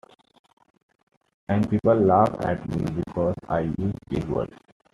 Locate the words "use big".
3.77-4.23